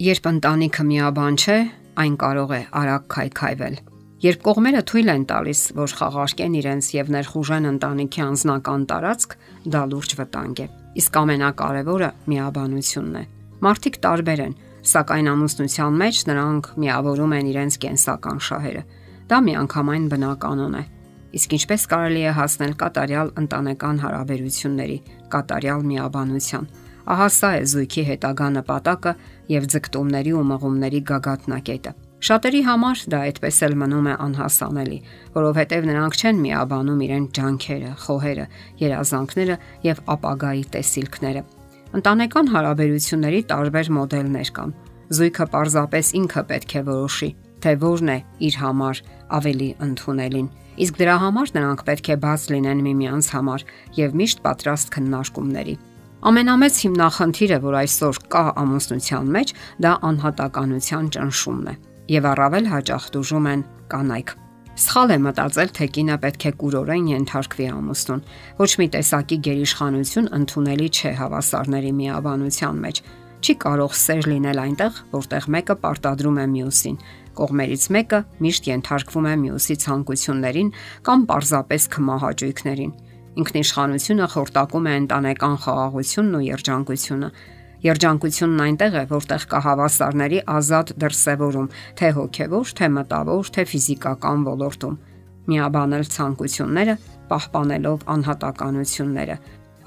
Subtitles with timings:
[0.00, 1.54] Երբ ընտանիքը միաբան չէ,
[2.00, 3.74] այն կարող է արագ քայքայվել։
[4.24, 9.36] Երբ կողմերը թույլ են տալիս, որ խաղարկեն իրենց եւ ներխուժեն ընտանիքի անձնական տարածք,
[9.76, 10.66] դա լուրջ վտանգ է։
[11.04, 13.24] Իսկ ամենակարևորը միաբանությունն է։
[13.60, 14.56] Մարդիկ տարբեր են,
[14.88, 18.84] սակայն ամուսնության մեջ նրանք միավորում են իրենց կենսական շահերը։
[19.28, 20.84] Դա միանգամայն բնականon է։
[21.36, 24.98] Իսկ ինչպես կարելի է հասնել կատարյալ ընտանեկան հարաբերությունների,
[25.36, 26.64] կատարյալ միաբանության։
[27.08, 29.12] Ահա սա է զույգի հետագա նպատակը
[29.54, 34.98] եւ ձգտումների ու մղումների գագաթնակետը։ Շատերի համար դա այդպես էլ մնում է անհասանելի,
[35.36, 38.44] որովհետև նրանք չեն միաբանում իրենց ջանքերը, խոհերը,
[38.82, 39.56] երազանքները
[39.88, 41.42] եւ ապագայի տեսիլքները։
[42.00, 44.74] Ընտանեկան հարաբերությունների տարբեր մոդելներ կան։
[45.10, 47.30] Զույգը պարզապես ինքը պետք է որոշի,
[47.64, 49.00] թե որն է իր համար
[49.40, 53.64] ավելի ընդունելին։ Իսկ դրա համար նրանք պետք է բաց լինեն միմյանց համար
[53.96, 55.74] եւ միշտ պատրաստ քննարկումների։
[56.20, 61.74] Ամենամեծ հիմնախնդիրը, որ այսօր կա ամուսնության մեջ, դա անհատականության ճնշումն է։
[62.12, 63.62] Եվ առավել հաճախ դժում են
[63.94, 64.34] կանայք։
[64.80, 68.22] Սխալ է մտածել, թե կինը պետք է կուրորեն ենթարկվի ամուսնուն։
[68.60, 73.02] Ոչ մի տեսակի գերիշխանություն ընդունելի չէ հավասարների միաբանության մեջ։
[73.40, 76.96] Չի կարող սեր լինել այնտեղ, որտեղ մեկը պարտադրում է մյուսին,
[77.40, 80.74] կողմերից մեկը միշտ ենթարկվում է մյուսի ցանկություններին
[81.08, 82.92] կամ պարզապես կմահաճույքներին։
[83.38, 87.28] Ինքնիշխանությունը խորտակում է ընտանեկան խաղաղությունն ու երջանկությունը։
[87.80, 91.68] Երջանկությունն այնտեղ է, որտեղ կա հավասարների ազատ դրսևորում,
[92.00, 94.98] թե հոգևոր, թե մտավոր, թե ֆիզիկական ոլորտում։
[95.50, 96.94] Միաբանել ցանկությունները,
[97.30, 99.36] պահպանելով անհատականությունները։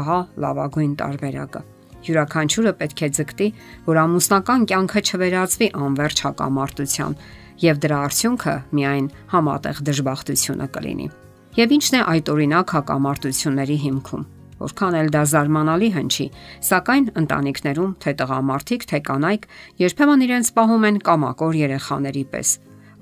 [0.00, 1.62] Ահա լավագույն տարբերակը։
[2.06, 3.48] Յուրաքանչյուրը պետք է ձգտի,
[3.86, 7.20] որ ամուսնական կյանքը չվերածվի անverջ հակամարտության,
[7.66, 11.25] եւ դրա արդյունքը միայն համատեղ դժբախտությունը կլինի։
[11.56, 14.24] Եվ ինչն է այդ օրինակ հակամարտությունների հիմքում։
[14.56, 16.26] Որքան էլ դա զարմանալի հնչի,
[16.68, 19.46] սակայն ընտանիքներում թե տղամարդիկ, թե կանայք
[19.80, 22.50] երբեմն իրենց պահում են կամակոր երեխաների պես։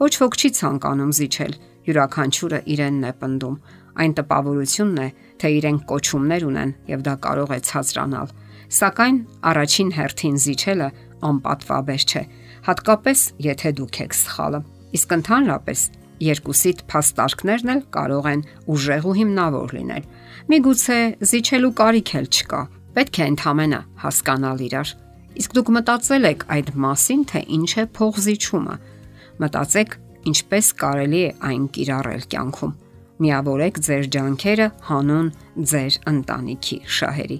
[0.05, 1.57] Ոչ ոք չի ցանկանում զիջել,
[1.89, 3.59] յուրաքանչյուրը իրենն է պնդում։
[3.95, 5.09] Այն տպավորությունն է,
[5.43, 8.33] թե իրենք կոչումներ ունեն եւ դա կարող է ցածրանալ։
[8.75, 9.19] Սակայն
[9.51, 10.89] առաջին հերթին զիջելը
[11.31, 12.25] անպատվաբեր չէ,
[12.71, 13.21] հատկապես
[13.51, 14.61] եթե դուք եք սխալը։
[14.95, 15.87] Իսկ ընդհանրապես
[16.23, 18.43] երկուսիդ փաստարկներն էլ կարող են
[18.75, 20.05] ուժեղ ու հիմնավոր լինել։
[20.53, 20.99] Միգուցե
[21.31, 22.61] զիջելու կարիք էլ չկա։
[22.95, 24.93] Պետք է ընդհանրապես հասկանալ իրար։
[25.35, 28.77] Իսկ դուք մտածել եք այդ մասին, թե ինչ է փողզիչումը։
[29.43, 29.97] Մտածեք,
[30.31, 32.77] ինչպես կարելի է այն կիրառել կյանքում։
[33.25, 35.29] Միավորեք ձեր ջանքերը հանուն
[35.75, 37.39] ձեր ընտանիքի շահերի։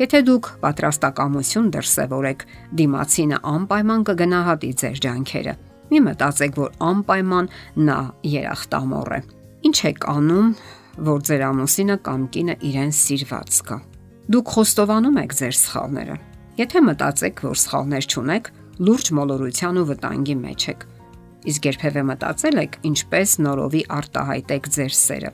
[0.00, 2.48] Եթե դուք պատրաստակամություն դրսևորեք,
[2.80, 5.54] դիմացինը անպայման կգնահատի ձեր ջանքերը
[5.90, 7.50] Մի մտածեք, որ անպայման
[7.84, 7.98] նա
[8.34, 9.20] երախտամոռ է։
[9.68, 10.48] Ինչ եք անում,
[11.08, 13.78] որ ձեր ամուսինը կամ կինը իրեն սիրված կա։
[14.34, 16.16] Դուք խոստովանում եք ձեր սխալները։
[16.54, 18.50] Եթե մտածեք, որ սխալներ չունեք,
[18.84, 20.86] լուրջ մոլորության ու վտանգի մեջ եք։
[21.44, 25.32] Իսկ երբևէ մտածել եք, ինչպես նորովի արտահայտեք ձեր սերը։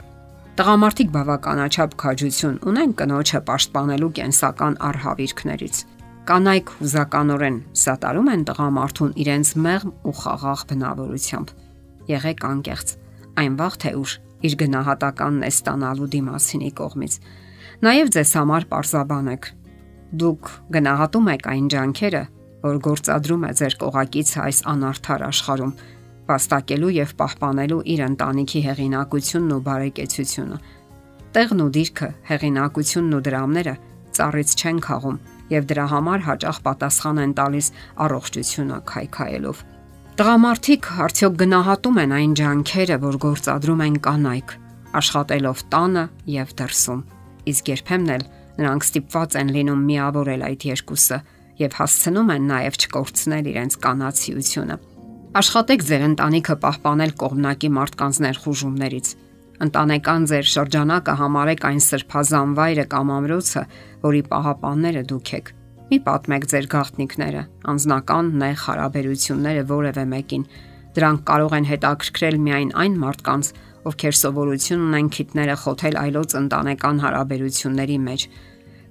[0.60, 5.84] Տղամարդիկ բավականաչափ քաջություն ունեն կնոջը պաշտպանելու կենսական արհավիրքներից։
[6.30, 11.48] Կանայք հուզականորեն սատարում են տղամարդուն իրենց մեղմ ու խաղաղ բնավորությամբ։
[12.06, 12.92] Եղեք անկեղծ։
[13.42, 14.12] Այն վաղ թե ուշ
[14.46, 17.16] իր գնահատականն է ստանալու դիմասինի կողմից։
[17.82, 19.48] Նաև ձեզ համար parzabanեք։
[20.22, 22.22] Դուք գնահատում եք այն ջանքերը,
[22.62, 25.74] որ գործադրում է ձեր կողակից այս անարդար աշխարհում,
[26.30, 30.62] վաստակելու եւ պահպանելու իր ընտանիքի հեղինակությունն ու բարեկեցությունը։
[31.34, 33.76] Տեղն ու դիրքը, հեղինակությունն ու դրամները
[34.14, 35.20] ծառից չեն խաղում
[35.50, 37.68] եւ դրա համար հաճախ պատասխան են տալիս
[38.06, 39.62] առողջությունը քայքայելով։
[40.20, 44.50] Տղամարդիկ արդյոք գնահատում են այն ջանքերը, որ գործադրում են կանայք,
[45.00, 47.00] աշխատելով տանը եւ դրսում։
[47.50, 48.24] Իսկ երբեմն էլ
[48.60, 51.18] նրանք ստիպված են լինում միավորել այդ երկուսը
[51.60, 54.76] եւ հասցնում են նաեւ չկորցնել իրենց կանացիությունը։
[55.40, 59.10] Աշխատեք ձեր ընտանիքը պահպանել կողմնակի մարդկանց ներխուժումներից
[59.60, 63.62] ընտանեկան ձեր շրջանակը համարեք այն սրբազան վայրը կամ ամրոցը,
[64.04, 65.50] որի պահապանները դուք եք։
[65.90, 67.42] Մի պատմեք ձեր գաղտնիքները,
[67.72, 70.44] անznական նեղ հարաբերությունները որևէ մեկին։
[70.96, 73.50] Դրանք կարող են հետաքրքրել միայն այն մարդկանց,
[73.90, 78.26] ովքեր սովորություն ունեն քիտները խոթել այլոց ընտանեկան հարաբերությունների մեջ։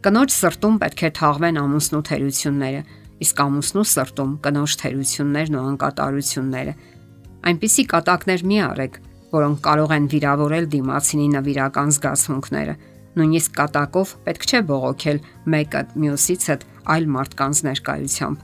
[0.06, 2.82] Կնոջ սրտում պետք է թաղվեն ամուսնու թերությունները,
[3.20, 6.74] իսկ ամուսնու սրտում կնոջ թերություններն ու անկատարությունները։
[7.50, 9.00] Այնպիսի կատակներ մի արեք,
[9.34, 12.76] որոնք կարող են վիրավորել դիմացինի նվիրական զգացմունքները։
[13.20, 15.20] Նույնիսկ կատակով պետք չէ բողոքել
[15.54, 18.44] մեկը մյուսից հետ այլ մարդկանց ներկայությամբ։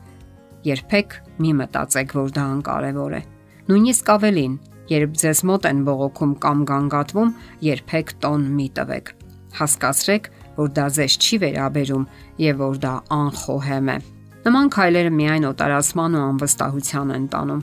[0.66, 3.22] Երբեք մի մտածեք, որ դա անկարևոր է։
[3.70, 4.56] Նույնիսկ ավելին,
[4.90, 7.32] երբ ձեզ մոտ են բողոքում կամ գանգատվում,
[7.66, 9.12] երբեք տոն մի տվեք։
[9.56, 12.06] Հասկացրեք, որ դա ձեզ չի վերաբերում
[12.46, 13.98] եւ որ դա անխոհեմ է։
[14.46, 17.62] Նման քայլերը միայն օտարացման ու անվստահության են տանում։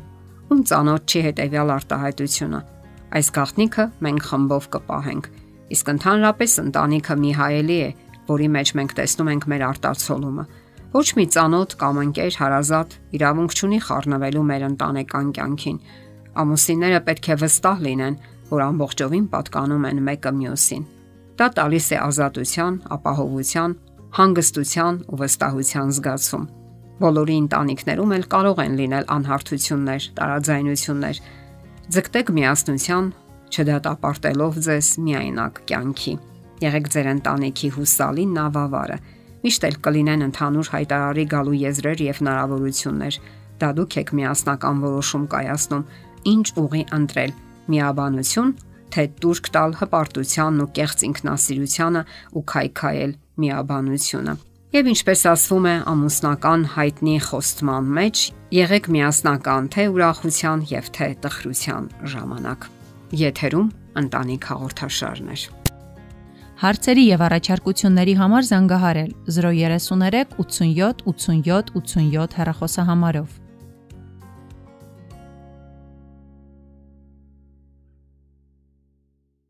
[0.53, 2.61] Ում ծանոթ չի հետեւյալ արտահայտությունը։
[3.13, 5.27] Այս գաղտնիքը մենք խմբով կպահենք։
[5.73, 7.91] Իսկ ընդհանրապես ընտանիքը մի հայելի է,
[8.29, 10.45] որի մեջ մենք տեսնում ենք մեր արտացոլումը։
[10.93, 15.79] Ոչ մի ծանոթ կամ ընկեր հարազատ իրավունք չունի խառնվելու մեր ընտանեկան կյանքին։
[16.43, 18.17] Ամուսինները պետք է վստահ լինեն,
[18.53, 20.83] որ ամբողջովին պատկանում են մեկը մյուսին։
[21.41, 23.77] Դա տալիս է ազատության, ապահովության,
[24.13, 26.45] հանգստության ու վստահության զգացում։
[27.03, 31.23] Բոլորի ընտանիքներում էլ կարող են լինել անհարթություններ, տարաձայնություններ։
[31.91, 33.07] Ձգտեք միասնության,
[33.51, 36.13] չդատապարտելով ձեզ միայնակ կյանքի։
[36.63, 38.99] Եղեք ձեր ընտանիքի հուսալի նավավարը։
[39.43, 43.19] Միշտ էլ կլինեն ընդհանուր հայտարարի գալու եզրեր եւ հնարավորություններ։
[43.63, 45.85] Դա դուք եք միասնական որոշում կայացնում,
[46.33, 47.35] ինչ ուղի ընտրել՝
[47.75, 48.55] միաբանություն,
[48.95, 52.03] թե դուրք տալ հպարտությանն ու կեղծ ինքնասիրությանը
[52.39, 53.13] ու քայքայել
[53.43, 58.21] միաբանությունը։ Եվ ինչպես ասվում է ամուսնական հայտնի խոստման մեջ,
[58.57, 62.65] եղեք միասնական թե ուրախության եւ թե տխրության ժամանակ։
[63.21, 63.69] Եթերում
[64.01, 65.45] ընտանիք հաղորդաշարներ։
[66.63, 73.42] Հարցերի եւ առաջարկությունների համար զանգահարել 033 87 87 87 հեռախոսահամարով։